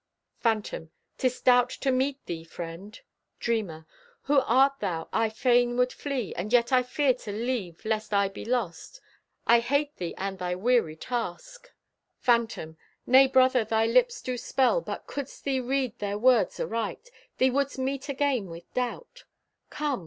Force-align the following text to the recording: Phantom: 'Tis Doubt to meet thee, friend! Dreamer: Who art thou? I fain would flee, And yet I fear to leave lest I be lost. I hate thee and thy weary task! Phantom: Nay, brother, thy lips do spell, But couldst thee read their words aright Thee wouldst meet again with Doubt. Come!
Phantom: 0.39 0.89
'Tis 1.19 1.41
Doubt 1.41 1.69
to 1.69 1.91
meet 1.91 2.25
thee, 2.25 2.43
friend! 2.43 2.99
Dreamer: 3.39 3.85
Who 4.23 4.39
art 4.39 4.79
thou? 4.79 5.07
I 5.13 5.29
fain 5.29 5.77
would 5.77 5.93
flee, 5.93 6.33
And 6.33 6.51
yet 6.51 6.71
I 6.71 6.81
fear 6.81 7.13
to 7.13 7.31
leave 7.31 7.85
lest 7.85 8.11
I 8.11 8.27
be 8.27 8.43
lost. 8.43 8.99
I 9.45 9.59
hate 9.59 9.95
thee 9.97 10.15
and 10.17 10.39
thy 10.39 10.55
weary 10.55 10.95
task! 10.95 11.71
Phantom: 12.17 12.77
Nay, 13.05 13.27
brother, 13.27 13.63
thy 13.63 13.85
lips 13.85 14.23
do 14.23 14.39
spell, 14.39 14.81
But 14.81 15.05
couldst 15.05 15.43
thee 15.43 15.59
read 15.59 15.99
their 15.99 16.17
words 16.17 16.59
aright 16.59 17.11
Thee 17.37 17.51
wouldst 17.51 17.77
meet 17.77 18.09
again 18.09 18.49
with 18.49 18.73
Doubt. 18.73 19.25
Come! 19.69 19.99